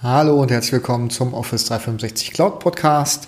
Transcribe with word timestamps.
Hallo 0.00 0.40
und 0.40 0.52
herzlich 0.52 0.74
willkommen 0.74 1.10
zum 1.10 1.34
Office 1.34 1.64
365 1.64 2.30
Cloud 2.30 2.60
Podcast. 2.60 3.26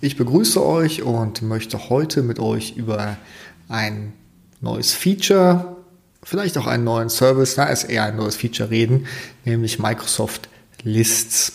Ich 0.00 0.16
begrüße 0.16 0.60
euch 0.66 1.04
und 1.04 1.42
möchte 1.42 1.90
heute 1.90 2.24
mit 2.24 2.40
euch 2.40 2.76
über 2.76 3.16
ein 3.68 4.14
neues 4.60 4.92
Feature, 4.92 5.76
vielleicht 6.24 6.58
auch 6.58 6.66
einen 6.66 6.82
neuen 6.82 7.08
Service, 7.08 7.54
da 7.54 7.66
ist 7.66 7.84
eher 7.84 8.02
ein 8.02 8.16
neues 8.16 8.34
Feature 8.34 8.68
reden, 8.68 9.06
nämlich 9.44 9.78
Microsoft 9.78 10.48
Lists. 10.82 11.52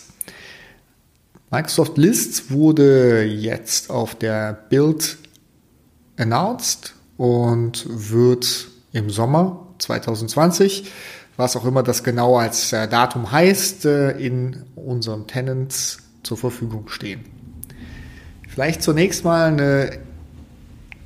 Microsoft 1.50 1.98
Lists 1.98 2.50
wurde 2.50 3.22
jetzt 3.22 3.90
auf 3.90 4.14
der 4.14 4.54
Build 4.70 5.18
announced 6.16 6.94
und 7.18 7.84
wird 7.86 8.68
im 8.94 9.10
Sommer 9.10 9.74
2020 9.78 10.90
was 11.36 11.56
auch 11.56 11.64
immer 11.64 11.82
das 11.82 12.04
genau 12.04 12.38
als 12.38 12.72
äh, 12.72 12.88
Datum 12.88 13.30
heißt, 13.30 13.86
äh, 13.86 14.10
in 14.12 14.64
unseren 14.76 15.26
Tenants 15.26 15.98
zur 16.22 16.36
Verfügung 16.36 16.88
stehen. 16.88 17.20
Vielleicht 18.48 18.82
zunächst 18.82 19.24
mal 19.24 19.48
eine 19.48 19.98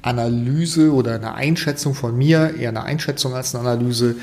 Analyse 0.02 0.92
oder 0.92 1.14
eine 1.14 1.34
Einschätzung 1.34 1.95
von 1.95 2.16
mir, 2.16 2.54
eher 2.59 2.68
eine 2.68 2.84
Einschätzung 2.84 3.34
als 3.34 3.54
eine 3.54 3.68
Analyse, 3.68 4.16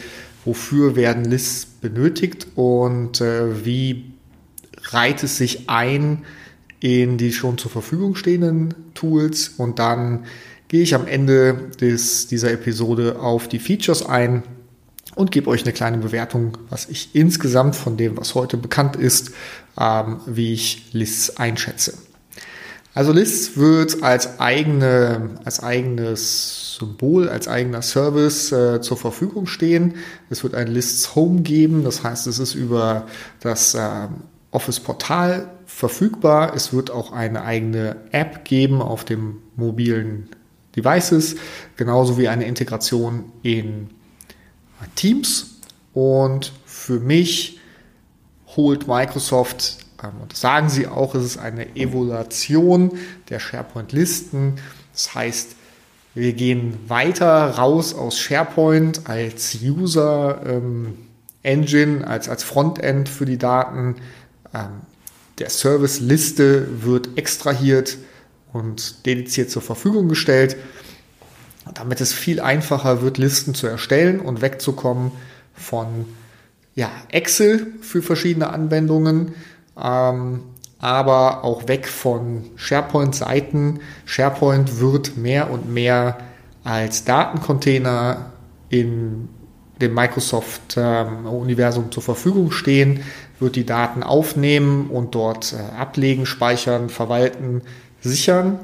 wofür 0.46 0.96
werden 0.96 1.26
Lists 1.26 1.66
benötigt 1.66 2.48
und 2.56 3.20
äh, 3.22 3.66
wie 3.66 4.14
reiht 4.92 5.24
es 5.24 5.38
sich 5.38 5.70
ein 5.70 6.24
in 6.80 7.18
die 7.18 7.34
schon 7.34 7.58
zur 7.58 7.72
Verfügung 7.72 8.16
stehenden 8.16 8.76
Tools 8.94 9.50
und 9.58 9.80
dann 9.80 10.26
gehe 10.68 10.84
ich 10.84 10.94
am 10.94 11.08
Ende 11.08 11.70
des, 11.82 12.28
dieser 12.28 12.52
Episode 12.52 13.20
auf 13.20 13.48
die 13.48 13.60
Features 13.60 14.06
ein 14.06 14.44
und 15.16 15.32
gebe 15.32 15.50
euch 15.50 15.64
eine 15.64 15.74
kleine 15.74 15.98
Bewertung, 15.98 16.58
was 16.70 16.88
ich 16.90 17.16
insgesamt 17.16 17.76
von 17.76 17.98
dem, 17.98 18.18
was 18.18 18.36
heute 18.36 18.58
bekannt 18.58 18.96
ist, 18.96 19.32
ähm, 19.80 20.20
wie 20.26 20.54
ich 20.54 20.94
Lists 20.94 21.38
einschätze. 21.38 21.98
Also 22.94 23.12
Lists 23.12 23.58
wird 23.58 24.04
als 24.04 24.40
eigene, 24.40 25.32
als 25.44 25.62
eigenes 25.62 26.78
Symbol, 26.80 27.28
als 27.28 27.48
eigener 27.50 27.82
Service 27.82 28.54
äh, 28.54 28.80
zur 28.80 28.96
Verfügung 28.96 29.48
stehen. 29.48 29.96
Es 30.30 30.44
wird 30.44 30.56
ein 30.56 30.68
Lists 30.68 31.14
Home 31.14 31.42
geben, 31.42 31.84
das 31.84 32.04
heißt, 32.04 32.28
es 32.28 32.40
ist 32.40 32.56
über 32.56 33.08
das 33.42 33.74
äh, 33.74 34.08
Office 34.52 34.80
Portal 34.80 35.50
verfügbar. 35.66 36.54
Es 36.56 36.72
wird 36.72 36.90
auch 36.90 37.12
eine 37.12 37.44
eigene 37.44 37.98
App 38.12 38.46
geben 38.46 38.82
auf 38.82 39.04
dem 39.04 39.42
mobilen 39.58 40.30
Devices, 40.78 41.36
genauso 41.76 42.18
wie 42.18 42.30
eine 42.30 42.46
Integration 42.46 43.26
in 43.44 43.90
Teams. 44.96 45.58
Und 45.94 46.52
für 46.66 47.00
mich 47.00 47.60
holt 48.56 48.88
Microsoft, 48.88 49.78
ähm, 50.04 50.12
und 50.22 50.32
das 50.34 50.42
sagen 50.42 50.70
sie 50.70 50.88
auch, 50.88 51.16
es 51.16 51.24
ist 51.24 51.38
eine 51.38 51.76
Evaluation 51.76 52.92
der 53.30 53.40
SharePoint-Listen. 53.40 54.56
Das 54.94 55.16
heißt, 55.16 55.56
wir 56.14 56.34
gehen 56.34 56.78
weiter 56.88 57.52
raus 57.52 57.94
aus 57.94 58.20
SharePoint 58.20 59.10
als 59.10 59.58
User 59.62 60.42
ähm, 60.46 60.98
Engine, 61.44 62.08
als, 62.08 62.30
als 62.30 62.44
Frontend 62.44 63.10
für 63.10 63.26
die 63.26 63.38
Daten. 63.38 63.98
Ähm, 64.54 64.82
der 65.40 65.50
Service-Liste 65.50 66.84
wird 66.84 67.18
extrahiert 67.18 67.98
und 68.54 69.06
dediziert 69.06 69.52
zur 69.52 69.62
Verfügung 69.62 70.08
gestellt 70.08 70.56
damit 71.74 72.02
es 72.02 72.14
viel 72.14 72.40
einfacher 72.40 73.02
wird, 73.02 73.18
Listen 73.18 73.54
zu 73.56 73.68
erstellen 73.68 74.20
und 74.20 74.42
wegzukommen 74.42 75.12
von 75.54 76.06
ja, 76.76 76.92
Excel 77.10 77.74
für 77.82 78.02
verschiedene 78.02 78.50
Anwendungen, 78.50 79.34
ähm, 79.82 80.44
aber 80.80 81.44
auch 81.44 81.68
weg 81.68 81.88
von 81.88 82.44
SharePoint-Seiten. 82.58 83.80
SharePoint 84.06 84.80
wird 84.80 85.18
mehr 85.18 85.50
und 85.50 85.74
mehr 85.74 86.18
als 86.64 87.06
Datencontainer 87.06 88.34
in 88.70 89.30
dem 89.82 89.94
Microsoft-Universum 89.94 91.86
ähm, 91.86 91.92
zur 91.92 92.04
Verfügung 92.04 92.52
stehen, 92.52 93.02
wird 93.40 93.56
die 93.56 93.66
Daten 93.66 94.04
aufnehmen 94.04 94.90
und 94.90 95.16
dort 95.16 95.54
äh, 95.54 95.78
ablegen, 95.78 96.26
speichern, 96.26 96.90
verwalten, 96.90 97.62
sichern. 98.02 98.60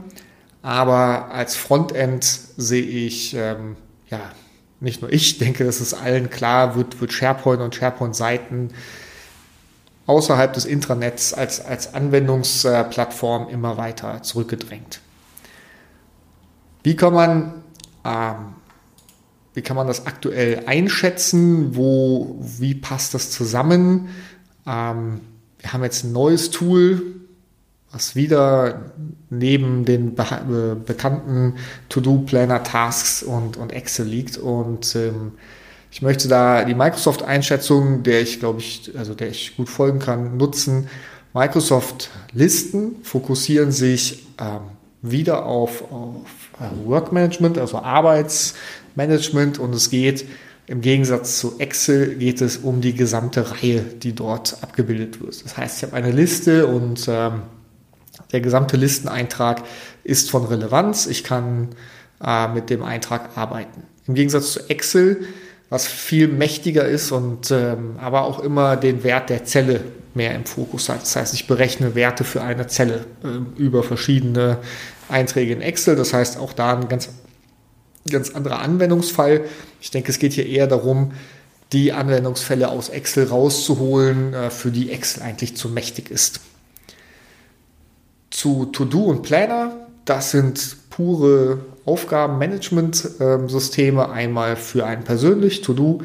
Aber 0.62 1.32
als 1.32 1.56
Frontend 1.56 2.24
sehe 2.24 2.84
ich, 2.84 3.34
ähm, 3.34 3.76
ja, 4.10 4.20
nicht 4.80 5.02
nur 5.02 5.12
ich 5.12 5.38
denke, 5.38 5.64
das 5.64 5.82
ist 5.82 5.94
allen 5.94 6.30
klar, 6.30 6.76
wird, 6.76 7.02
wird 7.02 7.14
SharePoint 7.14 7.62
und 7.62 7.76
SharePoint-Seiten 7.76 8.70
außerhalb 10.06 10.54
des 10.54 10.66
Intranets 10.66 11.34
als, 11.34 11.64
als 11.64 11.94
Anwendungsplattform 11.94 13.48
immer 13.50 13.78
weiter 13.78 14.24
zurückgedrängt. 14.24 15.00
Wie 16.84 16.96
kann 16.96 17.14
man, 17.14 17.54
ähm, 18.04 18.56
wie 19.54 19.62
kann 19.62 19.76
man 19.76 19.88
das 19.88 20.08
aktuell 20.08 20.64
einschätzen? 20.66 21.76
Wo, 21.76 22.38
wie 22.42 22.74
passt 22.74 23.14
das 23.14 23.32
zusammen? 23.32 24.10
Ähm, 24.66 25.22
wir 25.60 25.74
haben 25.74 25.84
jetzt 25.84 26.04
ein 26.04 26.12
neues 26.12 26.50
Tool, 26.50 27.22
was 27.92 28.16
wieder 28.16 28.92
neben 29.30 29.86
den 29.86 30.16
be 30.16 30.24
äh, 30.24 30.76
bekannten 30.76 31.56
To-Do-Planner-Tasks 31.90 33.24
und, 33.24 33.58
und 33.58 33.72
Excel 33.72 34.08
liegt. 34.08 34.38
Und 34.38 34.96
ähm, 34.96 35.34
ich 35.92 36.02
möchte 36.02 36.28
da 36.28 36.64
die 36.64 36.76
Microsoft-Einschätzung, 36.76 38.04
der 38.04 38.22
ich 38.22 38.40
glaube 38.40 38.60
ich, 38.60 38.92
also 38.98 39.14
der 39.14 39.30
ich 39.30 39.58
gut 39.58 39.70
folgen 39.70 40.00
kann, 40.00 40.38
nutzen. 40.38 40.88
Microsoft-Listen 41.34 43.04
fokussieren 43.04 43.72
sich 43.72 44.28
ähm, 44.40 44.62
wieder 45.02 45.46
auf, 45.46 45.92
auf 45.92 46.26
äh, 46.60 46.88
Work-Management, 46.88 47.58
also 47.58 47.80
Arbeitsmanagement 47.80 49.60
und 49.60 49.74
es 49.74 49.90
geht 49.90 50.26
im 50.68 50.80
Gegensatz 50.80 51.40
zu 51.40 51.60
Excel 51.60 52.16
geht 52.16 52.40
es 52.40 52.58
um 52.58 52.80
die 52.80 52.94
gesamte 52.94 53.52
Reihe, 53.52 53.82
die 53.82 54.14
dort 54.14 54.58
abgebildet 54.62 55.20
wird. 55.20 55.44
Das 55.44 55.58
heißt, 55.58 55.78
ich 55.78 55.84
habe 55.84 55.98
eine 55.98 56.12
Liste 56.12 56.68
und 56.68 57.06
ähm, 57.10 57.42
der 58.32 58.42
gesamte 58.42 58.78
Listeneintrag 58.78 59.64
ist 60.04 60.32
von 60.32 60.46
Relevanz. 60.46 61.06
Ich 61.08 61.24
kann 61.24 61.70
äh, 62.24 62.48
mit 62.48 62.70
dem 62.70 62.84
Eintrag 62.84 63.38
arbeiten. 63.38 63.84
Im 64.08 64.16
Gegensatz 64.16 64.54
zu 64.54 64.70
Excel, 64.70 65.26
was 65.70 65.88
viel 65.88 66.28
mächtiger 66.28 66.86
ist 66.86 67.12
und 67.12 67.52
ähm, 67.52 67.98
aber 68.00 68.24
auch 68.24 68.40
immer 68.40 68.76
den 68.76 69.04
Wert 69.04 69.30
der 69.30 69.46
Zelle 69.46 69.82
mehr 70.14 70.36
im 70.36 70.46
Fokus 70.46 70.90
hat. 70.90 71.02
Das 71.02 71.16
heißt, 71.16 71.34
ich 71.34 71.48
berechne 71.48 71.96
Werte 71.96 72.24
für 72.24 72.42
eine 72.42 72.68
Zelle 72.68 73.06
äh, 73.24 73.62
über 73.62 73.84
verschiedene 73.84 74.58
Einträge 75.08 75.54
in 75.54 75.62
Excel. 75.62 75.96
Das 75.96 76.14
heißt, 76.14 76.38
auch 76.38 76.54
da 76.54 76.76
ein 76.76 76.90
ganz, 76.90 77.10
ganz 78.10 78.32
anderer 78.32 78.60
Anwendungsfall. 78.60 79.46
Ich 79.80 79.92
denke, 79.92 80.12
es 80.12 80.20
geht 80.20 80.34
hier 80.34 80.46
eher 80.46 80.68
darum, 80.68 81.14
die 81.72 81.94
Anwendungsfälle 81.94 82.68
aus 82.68 82.90
Excel 82.90 83.28
rauszuholen, 83.28 84.34
äh, 84.34 84.50
für 84.50 84.72
die 84.72 84.92
Excel 84.92 85.24
eigentlich 85.24 85.56
zu 85.56 85.70
mächtig 85.70 86.12
ist 86.12 86.42
zu 88.32 88.66
To-Do 88.66 89.04
und 89.04 89.22
Planner. 89.22 89.88
Das 90.06 90.32
sind 90.32 90.78
pure 90.90 91.60
Aufgabenmanagement-Systeme. 91.86 94.10
Einmal 94.10 94.56
für 94.56 94.84
einen 94.86 95.04
persönlich, 95.04 95.62
To-Do, 95.62 96.02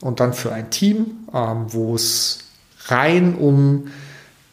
und 0.00 0.18
dann 0.20 0.32
für 0.32 0.52
ein 0.52 0.70
Team, 0.70 1.28
ähm, 1.32 1.66
wo 1.68 1.94
es 1.94 2.40
rein 2.86 3.36
um 3.36 3.88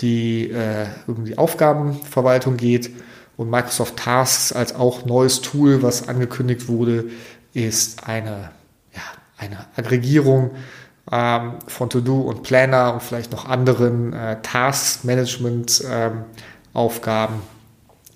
die, 0.01 0.51
äh, 0.51 0.85
um 1.07 1.25
die 1.25 1.37
Aufgabenverwaltung 1.37 2.57
geht. 2.57 2.91
Und 3.35 3.49
Microsoft 3.49 3.97
Tasks 3.97 4.53
als 4.53 4.75
auch 4.75 5.05
neues 5.05 5.41
Tool, 5.41 5.81
was 5.81 6.07
angekündigt 6.07 6.67
wurde, 6.67 7.05
ist 7.53 8.07
eine, 8.07 8.51
ja, 8.93 9.01
eine 9.37 9.65
Aggregierung 9.75 10.51
ähm, 11.11 11.53
von 11.67 11.89
To-Do 11.89 12.21
und 12.21 12.43
Planner 12.43 12.93
und 12.93 13.01
vielleicht 13.01 13.31
noch 13.31 13.45
anderen 13.45 14.13
äh, 14.13 14.39
Task-Management- 14.41 15.83
ähm, 15.89 16.25
Aufgaben. 16.73 17.41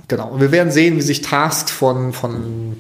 Genau. 0.08 0.30
Und 0.30 0.42
wir 0.42 0.52
werden 0.52 0.72
sehen, 0.72 0.96
wie 0.98 1.02
sich 1.02 1.22
Task 1.22 1.70
von, 1.70 2.14
von 2.14 2.78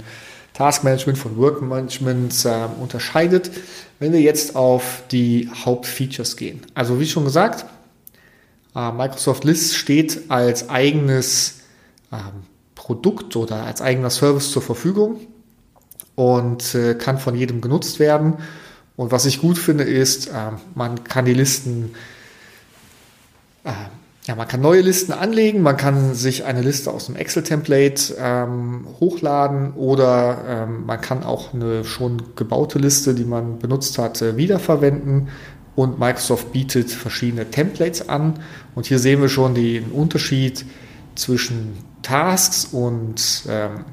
Task 0.53 0.83
Management, 0.83 1.17
von 1.17 1.37
Work 1.37 1.61
Management 1.61 2.45
äh, 2.45 2.67
unterscheidet, 2.81 3.51
wenn 3.99 4.13
wir 4.13 4.21
jetzt 4.21 4.55
auf 4.55 5.03
die 5.11 5.49
Hauptfeatures 5.53 6.37
gehen. 6.37 6.61
Also 6.73 6.99
wie 6.99 7.05
schon 7.05 7.25
gesagt, 7.25 7.65
äh, 8.75 8.91
Microsoft 8.91 9.43
List 9.43 9.75
steht 9.75 10.29
als 10.29 10.69
eigenes 10.69 11.59
äh, 12.11 12.17
Produkt 12.75 13.35
oder 13.35 13.63
als 13.63 13.81
eigener 13.81 14.09
Service 14.09 14.51
zur 14.51 14.61
Verfügung 14.61 15.19
und 16.15 16.73
äh, 16.73 16.95
kann 16.95 17.19
von 17.19 17.35
jedem 17.35 17.61
genutzt 17.61 17.99
werden. 17.99 18.35
Und 18.95 19.11
was 19.11 19.25
ich 19.25 19.41
gut 19.41 19.57
finde, 19.57 19.83
ist, 19.83 20.27
äh, 20.27 20.51
man 20.73 21.03
kann 21.03 21.25
die 21.25 21.33
Listen 21.33 21.93
äh, 23.63 23.71
ja, 24.27 24.35
man 24.35 24.47
kann 24.47 24.59
neue 24.59 24.81
Listen 24.81 25.13
anlegen, 25.13 25.61
man 25.61 25.77
kann 25.77 26.13
sich 26.13 26.43
eine 26.43 26.61
Liste 26.61 26.91
aus 26.91 27.05
dem 27.05 27.15
Excel-Template 27.15 28.17
ähm, 28.19 28.85
hochladen 28.99 29.71
oder 29.71 30.43
ähm, 30.45 30.85
man 30.85 30.99
kann 30.99 31.23
auch 31.23 31.53
eine 31.53 31.85
schon 31.85 32.35
gebaute 32.35 32.77
Liste, 32.77 33.15
die 33.15 33.23
man 33.23 33.57
benutzt 33.57 33.97
hat, 33.97 34.21
äh, 34.21 34.35
wiederverwenden. 34.35 35.29
und 35.77 35.97
Microsoft 35.97 36.51
bietet 36.51 36.91
verschiedene 36.91 37.51
Templates 37.51 38.09
an. 38.09 38.39
Und 38.75 38.87
hier 38.87 38.99
sehen 38.99 39.21
wir 39.21 39.29
schon 39.29 39.55
den 39.55 39.91
Unterschied 39.91 40.65
zwischen 41.15 41.77
Tasks 42.01 42.65
und 42.65 43.43
ähm, 43.47 43.85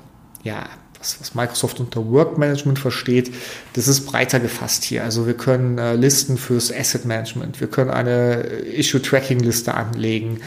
ja, 0.43 0.65
was, 1.05 1.21
was, 1.21 1.35
Microsoft 1.35 1.81
unter 1.81 2.11
Work 2.11 2.39
Management 2.39 2.79
versteht. 2.79 3.33
Das 3.75 3.89
ist 3.89 4.07
breiter 4.07 4.41
gefasst 4.41 4.85
hier. 4.85 5.05
Also 5.05 5.27
wir 5.27 5.35
können 5.35 5.79
äh, 5.79 5.95
Listen 5.95 6.39
fürs 6.39 6.73
Asset 6.73 7.05
Management, 7.05 7.61
wir 7.61 7.69
können 7.69 7.91
eine 7.91 8.43
Issue 8.43 9.03
Tracking 9.03 9.41
Liste 9.41 9.75
anlegen. 9.75 10.41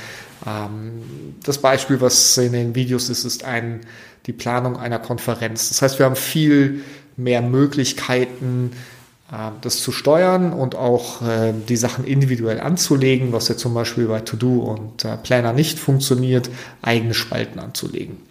Ähm, 0.46 1.36
das 1.44 1.60
Beispiel, 1.60 2.02
was 2.02 2.38
in 2.38 2.54
den 2.54 2.76
Videos 2.76 3.10
ist, 3.10 3.24
ist 3.24 3.44
ein, 3.44 3.82
die 4.26 4.34
Planung 4.34 4.78
einer 4.78 5.00
Konferenz. 5.00 5.70
Das 5.70 5.82
heißt, 5.82 6.00
wir 6.00 6.06
haben 6.06 6.16
viel 6.16 6.82
mehr 7.16 7.42
Möglichkeiten, 7.42 8.72
äh, 9.32 9.52
das 9.62 9.82
zu 9.82 9.92
steuern 9.92 10.54
und 10.54 10.76
auch 10.76 11.22
äh, 11.22 11.54
die 11.68 11.78
Sachen 11.78 12.06
individuell 12.06 12.60
anzulegen, 12.60 13.32
was 13.32 13.48
ja 13.48 13.58
zum 13.58 13.74
Beispiel 13.74 14.08
bei 14.08 14.22
To-Do 14.22 14.60
und 14.60 15.06
äh, 15.06 15.18
Planner 15.18 15.54
nicht 15.54 15.80
funktioniert, 15.80 16.50
eigene 16.82 17.14
Spalten 17.14 17.60
anzulegen. 17.60 18.27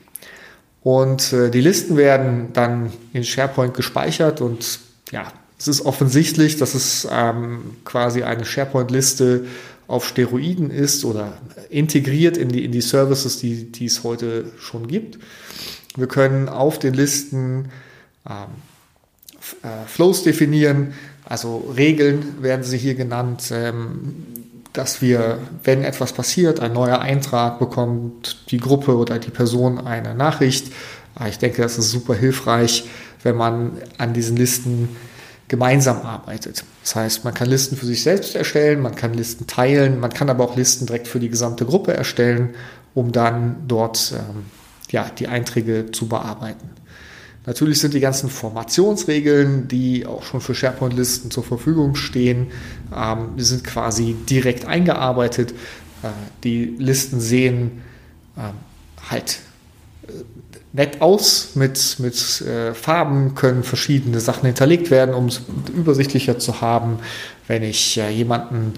Und 0.87 1.33
die 1.33 1.61
Listen 1.61 1.97
werden 1.97 2.53
dann 2.53 2.93
in 3.13 3.25
SharePoint 3.25 3.75
gespeichert 3.75 4.41
und 4.41 4.79
ja, 5.11 5.33
es 5.59 5.67
ist 5.67 5.85
offensichtlich, 5.85 6.59
dass 6.59 6.75
es 6.75 7.09
ähm, 7.11 7.75
quasi 7.85 8.23
eine 8.23 8.45
SharePoint-Liste 8.45 9.47
auf 9.89 10.07
Steroiden 10.07 10.71
ist 10.71 11.05
oder 11.05 11.39
integriert 11.71 12.37
in 12.37 12.51
die, 12.51 12.65
in 12.65 12.71
die 12.71 12.83
Services, 12.83 13.39
die, 13.39 13.65
die 13.73 13.87
es 13.87 14.05
heute 14.05 14.45
schon 14.61 14.87
gibt. 14.87 15.19
Wir 15.97 16.07
können 16.07 16.49
auf 16.49 16.79
den 16.79 16.95
Listen 16.95 17.73
ähm, 18.25 18.47
äh, 19.65 19.89
Flows 19.89 20.23
definieren, 20.23 20.95
also 21.25 21.69
Regeln 21.77 22.41
werden 22.43 22.63
sie 22.63 22.79
hier 22.79 22.95
genannt, 22.95 23.51
ähm, 23.51 24.36
dass 24.77 25.01
wir, 25.01 25.39
wenn 25.65 25.83
etwas 25.83 26.13
passiert, 26.13 26.61
ein 26.61 26.73
neuer 26.73 27.01
Eintrag 27.01 27.59
bekommt 27.59 28.51
die 28.51 28.59
Gruppe 28.59 28.97
oder 28.97 29.19
die 29.19 29.31
Person 29.31 29.79
eine 29.79 30.15
Nachricht. 30.15 30.73
Ah, 31.15 31.29
ich 31.29 31.39
denke, 31.39 31.63
das 31.63 31.79
ist 31.79 31.91
super 31.91 32.15
hilfreich, 32.15 32.85
wenn 33.23 33.37
man 33.37 33.73
an 33.97 34.13
diesen 34.13 34.37
Listen 34.37 34.91
gemeinsam 35.49 36.03
arbeitet. 36.03 36.65
Das 36.83 36.97
heißt, 36.97 37.25
man 37.25 37.33
kann 37.33 37.49
Listen 37.49 37.77
für 37.77 37.87
sich 37.87 38.03
selbst 38.03 38.35
erstellen, 38.35 38.83
man 38.83 38.95
kann 38.95 39.15
Listen 39.15 39.47
teilen, 39.47 39.99
man 40.01 40.13
kann 40.13 40.29
aber 40.29 40.45
auch 40.45 40.57
Listen 40.57 40.87
direkt 40.87 41.09
für 41.09 41.21
die 41.21 41.31
gesamte 41.31 41.65
Gruppe 41.65 41.95
erstellen, 41.95 42.55
um 42.95 43.13
dann 43.13 43.57
dort 43.67 44.13
ähm, 44.15 44.45
ja, 44.91 45.11
die 45.19 45.29
Einträge 45.29 45.91
zu 45.93 46.09
bearbeiten. 46.09 46.71
Natürlich 47.47 47.81
sind 47.81 47.95
die 47.95 48.01
ganzen 48.01 48.29
Formationsregeln, 48.29 49.69
die 49.69 50.05
auch 50.05 50.25
schon 50.25 50.41
für 50.41 50.55
SharePoint-Listen 50.55 51.31
zur 51.31 51.45
Verfügung 51.45 51.95
stehen, 51.95 52.49
ähm, 52.95 53.31
sind 53.37 53.63
quasi 53.63 54.17
direkt 54.29 54.67
eingearbeitet. 54.67 55.53
Äh, 56.03 56.09
die 56.43 56.75
Listen 56.79 57.21
sehen 57.21 57.83
ähm, 58.37 58.55
halt 59.09 59.39
äh, 60.09 60.11
nett 60.73 61.01
aus 61.01 61.51
mit, 61.55 61.97
mit 62.01 62.41
äh, 62.43 62.75
Farben, 62.75 63.37
können 63.37 63.63
verschiedene 63.63 64.19
Sachen 64.19 64.47
hinterlegt 64.47 64.91
werden, 64.91 65.15
um 65.15 65.27
es 65.27 65.41
übersichtlicher 65.75 66.41
zu 66.41 66.61
haben. 66.61 66.99
Wenn 67.47 67.63
ich 67.63 67.97
äh, 67.97 68.11
jemanden 68.11 68.75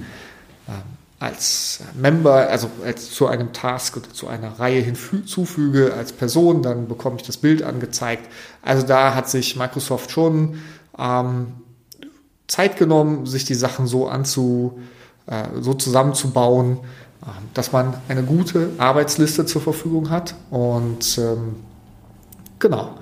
als 1.20 1.80
Member, 1.94 2.48
also 2.48 2.70
als 2.84 3.10
zu 3.10 3.26
einem 3.26 3.52
Task 3.52 3.96
oder 3.96 4.10
zu 4.10 4.28
einer 4.28 4.60
Reihe 4.60 4.80
hinzufüge 4.80 5.92
als 5.94 6.12
Person, 6.12 6.62
dann 6.62 6.86
bekomme 6.86 7.16
ich 7.16 7.22
das 7.22 7.36
Bild 7.36 7.62
angezeigt. 7.62 8.30
Also 8.62 8.86
da 8.86 9.14
hat 9.14 9.28
sich 9.28 9.56
Microsoft 9.56 10.12
schon 10.12 10.60
ähm, 10.96 11.48
Zeit 12.46 12.76
genommen, 12.76 13.26
sich 13.26 13.44
die 13.44 13.54
Sachen 13.54 13.86
so 13.86 14.08
anzu, 14.08 14.78
äh, 15.26 15.44
so 15.60 15.74
zusammenzubauen, 15.74 16.78
äh, 17.22 17.26
dass 17.52 17.72
man 17.72 17.94
eine 18.08 18.22
gute 18.22 18.70
Arbeitsliste 18.78 19.44
zur 19.44 19.60
Verfügung 19.60 20.10
hat 20.10 20.36
und 20.50 21.18
ähm, 21.18 21.56
genau, 22.60 22.94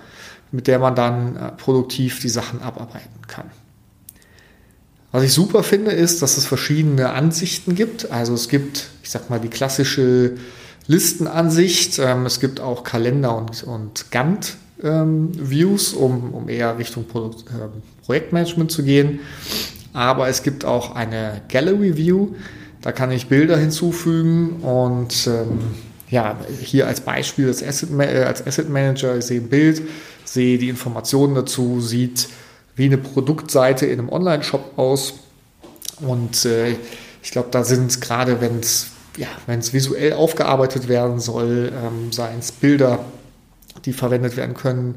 mit 0.52 0.68
der 0.68 0.78
man 0.78 0.94
dann 0.94 1.36
äh, 1.36 1.52
produktiv 1.52 2.20
die 2.20 2.30
Sachen 2.30 2.62
abarbeiten 2.62 3.26
kann. 3.26 3.50
Was 5.12 5.24
ich 5.24 5.32
super 5.32 5.62
finde, 5.62 5.92
ist, 5.92 6.22
dass 6.22 6.36
es 6.36 6.46
verschiedene 6.46 7.10
Ansichten 7.10 7.74
gibt. 7.74 8.10
Also 8.10 8.34
es 8.34 8.48
gibt, 8.48 8.90
ich 9.02 9.10
sag 9.10 9.30
mal, 9.30 9.40
die 9.40 9.48
klassische 9.48 10.34
Listenansicht. 10.86 11.98
Ähm, 11.98 12.26
es 12.26 12.40
gibt 12.40 12.60
auch 12.60 12.84
Kalender 12.84 13.36
und, 13.36 13.62
und 13.64 14.10
Gantt-Views, 14.10 15.92
ähm, 15.92 15.98
um, 15.98 16.34
um 16.34 16.48
eher 16.48 16.78
Richtung 16.78 17.04
Produkt, 17.04 17.48
äh, 17.50 17.68
Projektmanagement 18.04 18.70
zu 18.70 18.82
gehen. 18.82 19.20
Aber 19.92 20.28
es 20.28 20.42
gibt 20.42 20.64
auch 20.64 20.94
eine 20.94 21.40
Gallery 21.48 21.96
View. 21.96 22.34
Da 22.82 22.92
kann 22.92 23.10
ich 23.10 23.28
Bilder 23.28 23.56
hinzufügen 23.56 24.60
und 24.60 25.26
ähm, 25.26 25.58
ja, 26.08 26.38
hier 26.60 26.86
als 26.86 27.00
Beispiel 27.00 27.48
als 27.48 27.62
Asset, 27.62 27.90
äh, 27.98 28.24
als 28.24 28.46
Asset 28.46 28.68
Manager, 28.68 29.16
ich 29.16 29.24
sehe 29.24 29.40
ein 29.40 29.48
Bild, 29.48 29.82
sehe 30.24 30.58
die 30.58 30.68
Informationen 30.68 31.34
dazu, 31.34 31.80
sieht 31.80 32.28
wie 32.76 32.84
eine 32.84 32.98
Produktseite 32.98 33.86
in 33.86 33.98
einem 33.98 34.08
Online-Shop 34.10 34.78
aus. 34.78 35.14
Und 36.00 36.44
äh, 36.44 36.76
ich 37.22 37.30
glaube, 37.30 37.48
da 37.50 37.64
sind 37.64 38.00
gerade, 38.00 38.40
wenn 38.40 38.60
es 38.60 38.88
ja, 39.16 39.28
visuell 39.46 40.12
aufgearbeitet 40.12 40.88
werden 40.88 41.18
soll, 41.18 41.72
ähm, 41.74 42.12
seien 42.12 42.38
es 42.38 42.52
Bilder, 42.52 43.04
die 43.86 43.94
verwendet 43.94 44.36
werden 44.36 44.54
können 44.54 44.96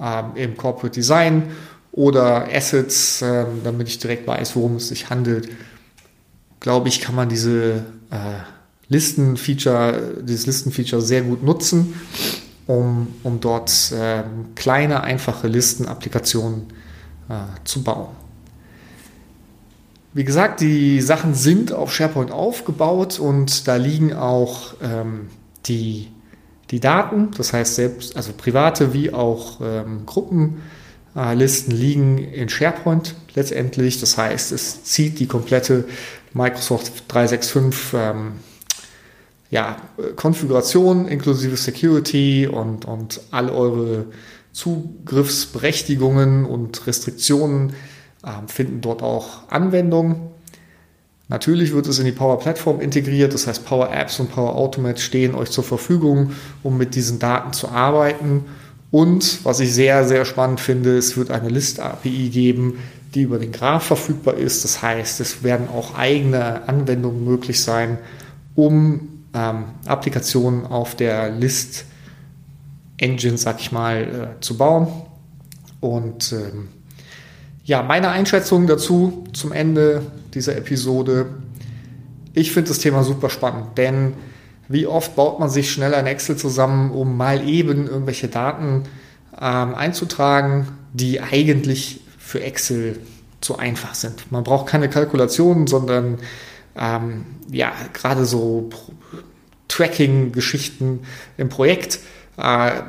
ähm, 0.00 0.24
im 0.34 0.56
Corporate 0.56 0.94
Design 0.94 1.50
oder 1.92 2.48
Assets, 2.50 3.20
ähm, 3.22 3.60
damit 3.62 3.88
ich 3.88 3.98
direkt 3.98 4.26
weiß, 4.26 4.56
worum 4.56 4.76
es 4.76 4.88
sich 4.88 5.10
handelt, 5.10 5.50
glaube 6.60 6.88
ich, 6.88 7.00
kann 7.00 7.14
man 7.14 7.28
diese 7.28 7.84
äh, 8.10 8.40
Listenfeature, 8.88 10.14
dieses 10.22 10.46
Listenfeature 10.46 11.02
sehr 11.02 11.22
gut 11.22 11.42
nutzen, 11.42 12.00
um, 12.66 13.08
um 13.22 13.40
dort 13.40 13.92
äh, 13.92 14.22
kleine, 14.54 15.02
einfache 15.02 15.46
Listenapplikationen 15.46 16.70
äh, 16.70 16.87
zu 17.64 17.82
bauen. 17.82 18.08
Wie 20.14 20.24
gesagt, 20.24 20.60
die 20.60 21.00
Sachen 21.00 21.34
sind 21.34 21.72
auf 21.72 21.94
SharePoint 21.94 22.32
aufgebaut 22.32 23.18
und 23.18 23.68
da 23.68 23.76
liegen 23.76 24.14
auch 24.14 24.74
ähm, 24.82 25.28
die, 25.66 26.08
die 26.70 26.80
Daten, 26.80 27.30
das 27.36 27.52
heißt 27.52 27.74
selbst, 27.74 28.16
also 28.16 28.32
private 28.32 28.94
wie 28.94 29.12
auch 29.12 29.60
ähm, 29.62 30.06
Gruppenlisten 30.06 31.72
äh, 31.72 31.76
liegen 31.76 32.18
in 32.18 32.48
SharePoint 32.48 33.14
letztendlich. 33.34 34.00
Das 34.00 34.16
heißt, 34.16 34.50
es 34.52 34.82
zieht 34.84 35.18
die 35.18 35.26
komplette 35.26 35.84
Microsoft 36.32 37.04
365 37.08 37.94
ähm, 37.94 38.32
ja, 39.50 39.76
Konfiguration 40.16 41.06
inklusive 41.06 41.56
Security 41.56 42.46
und, 42.46 42.84
und 42.86 43.20
all 43.30 43.50
eure 43.50 44.06
Zugriffsberechtigungen 44.52 46.44
und 46.44 46.86
Restriktionen 46.86 47.74
äh, 48.24 48.30
finden 48.46 48.80
dort 48.80 49.02
auch 49.02 49.48
Anwendung. 49.50 50.32
Natürlich 51.28 51.74
wird 51.74 51.86
es 51.86 51.98
in 51.98 52.06
die 52.06 52.12
Power 52.12 52.38
Platform 52.38 52.80
integriert, 52.80 53.34
das 53.34 53.46
heißt 53.46 53.66
Power 53.66 53.92
Apps 53.92 54.18
und 54.18 54.30
Power 54.32 54.56
Automate 54.56 55.00
stehen 55.00 55.34
euch 55.34 55.50
zur 55.50 55.64
Verfügung, 55.64 56.32
um 56.62 56.78
mit 56.78 56.94
diesen 56.94 57.18
Daten 57.18 57.52
zu 57.52 57.68
arbeiten. 57.68 58.46
Und 58.90 59.44
was 59.44 59.60
ich 59.60 59.74
sehr, 59.74 60.08
sehr 60.08 60.24
spannend 60.24 60.60
finde, 60.60 60.96
es 60.96 61.18
wird 61.18 61.30
eine 61.30 61.50
List-API 61.50 62.30
geben, 62.30 62.78
die 63.14 63.22
über 63.22 63.38
den 63.38 63.52
Graph 63.52 63.84
verfügbar 63.84 64.34
ist. 64.34 64.64
Das 64.64 64.80
heißt, 64.80 65.20
es 65.20 65.42
werden 65.42 65.68
auch 65.68 65.94
eigene 65.96 66.66
Anwendungen 66.66 67.24
möglich 67.24 67.62
sein, 67.62 67.98
um 68.54 69.24
ähm, 69.34 69.64
Applikationen 69.86 70.64
auf 70.66 70.94
der 70.94 71.30
List 71.30 71.84
Engine, 72.98 73.38
sag 73.38 73.60
ich 73.60 73.72
mal, 73.72 74.36
äh, 74.36 74.40
zu 74.40 74.56
bauen. 74.56 74.88
Und 75.80 76.32
ähm, 76.32 76.68
ja, 77.64 77.82
meine 77.82 78.10
Einschätzung 78.10 78.66
dazu 78.66 79.24
zum 79.32 79.52
Ende 79.52 80.02
dieser 80.34 80.56
Episode. 80.56 81.26
Ich 82.34 82.52
finde 82.52 82.68
das 82.68 82.78
Thema 82.78 83.02
super 83.04 83.30
spannend, 83.30 83.76
denn 83.76 84.14
wie 84.68 84.86
oft 84.86 85.16
baut 85.16 85.40
man 85.40 85.48
sich 85.48 85.70
schnell 85.70 85.94
ein 85.94 86.06
Excel 86.06 86.36
zusammen, 86.36 86.90
um 86.90 87.16
mal 87.16 87.46
eben 87.48 87.86
irgendwelche 87.86 88.28
Daten 88.28 88.84
ähm, 89.40 89.74
einzutragen, 89.74 90.68
die 90.92 91.20
eigentlich 91.20 92.00
für 92.18 92.42
Excel 92.42 92.98
zu 93.40 93.58
einfach 93.58 93.94
sind. 93.94 94.30
Man 94.30 94.44
braucht 94.44 94.66
keine 94.66 94.88
Kalkulationen, 94.90 95.66
sondern 95.66 96.18
ähm, 96.76 97.24
ja, 97.50 97.72
gerade 97.92 98.24
so 98.24 98.70
Tracking-Geschichten 99.68 101.00
im 101.36 101.48
Projekt 101.48 102.00
äh, 102.38 102.82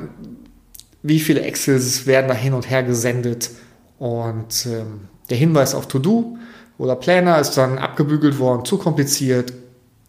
wie 1.02 1.20
viele 1.20 1.42
Excels 1.42 2.06
werden 2.06 2.28
da 2.28 2.34
hin 2.34 2.54
und 2.54 2.70
her 2.70 2.82
gesendet 2.82 3.50
und 3.98 4.66
ähm, 4.66 5.08
der 5.28 5.36
Hinweis 5.36 5.74
auf 5.74 5.88
To-Do 5.88 6.38
oder 6.78 6.96
Planner 6.96 7.38
ist 7.38 7.52
dann 7.52 7.78
abgebügelt 7.78 8.38
worden, 8.38 8.64
zu 8.64 8.78
kompliziert, 8.78 9.52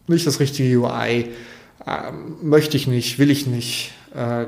nicht 0.07 0.25
das 0.25 0.39
richtige 0.39 0.79
UI, 0.79 1.31
äh, 1.85 2.11
möchte 2.41 2.77
ich 2.77 2.87
nicht, 2.87 3.19
will 3.19 3.31
ich 3.31 3.47
nicht. 3.47 3.91
Äh, 4.15 4.45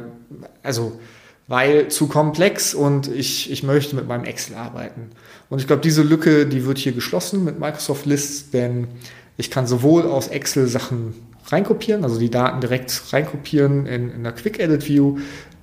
also 0.62 1.00
weil 1.48 1.90
zu 1.90 2.08
komplex 2.08 2.74
und 2.74 3.08
ich, 3.08 3.52
ich 3.52 3.64
möchte 3.64 3.96
mit 3.96 4.08
meinem 4.08 4.24
Excel 4.24 4.56
arbeiten. 4.56 5.10
Und 5.50 5.60
ich 5.60 5.68
glaube, 5.68 5.82
diese 5.82 6.02
Lücke, 6.02 6.46
die 6.46 6.66
wird 6.66 6.78
hier 6.78 6.94
geschlossen 6.94 7.44
mit 7.44 7.60
Microsoft 7.60 8.06
Lists, 8.06 8.50
denn 8.52 8.88
ich 9.36 9.52
kann 9.52 9.68
sowohl 9.68 10.04
aus 10.04 10.30
Excel 10.30 10.68
Sachen 10.68 11.14
reinkopieren, 11.54 12.04
also 12.04 12.20
die 12.20 12.30
Daten 12.30 12.62
direkt 12.62 13.14
reinkopieren 13.14 13.86
in, 13.86 14.12
in 14.12 14.24
der 14.24 14.34
Quick 14.34 14.60
Edit 14.60 14.88
View. 14.88 15.20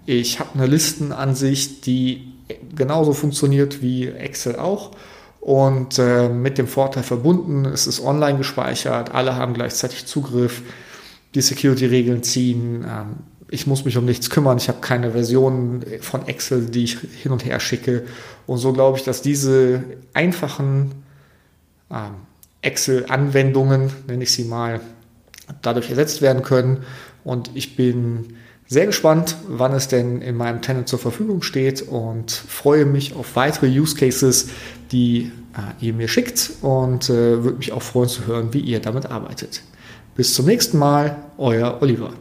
Ich 0.06 0.40
habe 0.40 0.50
eine 0.54 0.66
Listenansicht, 0.66 1.86
die 1.86 2.32
genauso 2.74 3.12
funktioniert 3.12 3.82
wie 3.82 4.08
Excel 4.08 4.56
auch. 4.56 4.92
Und 5.40 5.98
äh, 5.98 6.28
mit 6.28 6.58
dem 6.58 6.66
Vorteil 6.66 7.02
verbunden, 7.02 7.64
es 7.64 7.86
ist 7.86 8.00
online 8.00 8.38
gespeichert, 8.38 9.14
alle 9.14 9.36
haben 9.36 9.54
gleichzeitig 9.54 10.04
Zugriff, 10.04 10.62
die 11.34 11.40
Security-Regeln 11.40 12.22
ziehen, 12.22 12.84
ähm, 12.84 13.16
ich 13.52 13.66
muss 13.66 13.84
mich 13.84 13.96
um 13.96 14.04
nichts 14.04 14.30
kümmern, 14.30 14.58
ich 14.58 14.68
habe 14.68 14.80
keine 14.80 15.12
Version 15.12 15.82
von 16.00 16.28
Excel, 16.28 16.66
die 16.66 16.84
ich 16.84 16.98
hin 17.22 17.32
und 17.32 17.44
her 17.44 17.58
schicke. 17.58 18.04
Und 18.46 18.58
so 18.58 18.72
glaube 18.72 18.98
ich, 18.98 19.04
dass 19.04 19.22
diese 19.22 19.82
einfachen 20.14 20.92
ähm, 21.90 22.14
Excel-Anwendungen, 22.62 23.90
nenne 24.06 24.22
ich 24.22 24.32
sie 24.32 24.44
mal, 24.44 24.80
dadurch 25.62 25.90
ersetzt 25.90 26.22
werden 26.22 26.42
können. 26.42 26.84
Und 27.24 27.50
ich 27.54 27.76
bin 27.76 28.34
sehr 28.66 28.86
gespannt, 28.86 29.36
wann 29.48 29.72
es 29.72 29.88
denn 29.88 30.22
in 30.22 30.36
meinem 30.36 30.62
Tenant 30.62 30.88
zur 30.88 30.98
Verfügung 30.98 31.42
steht 31.42 31.82
und 31.82 32.30
freue 32.30 32.86
mich 32.86 33.14
auf 33.14 33.34
weitere 33.34 33.66
Use 33.66 33.96
Cases, 33.96 34.48
die 34.92 35.32
äh, 35.54 35.84
ihr 35.84 35.92
mir 35.92 36.08
schickt 36.08 36.52
und 36.62 37.10
äh, 37.10 37.42
würde 37.42 37.58
mich 37.58 37.72
auch 37.72 37.82
freuen 37.82 38.08
zu 38.08 38.26
hören, 38.26 38.52
wie 38.52 38.60
ihr 38.60 38.80
damit 38.80 39.06
arbeitet. 39.06 39.62
Bis 40.14 40.34
zum 40.34 40.46
nächsten 40.46 40.78
Mal, 40.78 41.16
euer 41.36 41.78
Oliver. 41.80 42.12